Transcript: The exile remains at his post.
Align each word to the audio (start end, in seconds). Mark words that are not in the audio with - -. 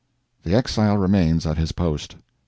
The 0.41 0.55
exile 0.55 0.97
remains 0.97 1.45
at 1.45 1.59
his 1.59 1.71
post. 1.73 2.15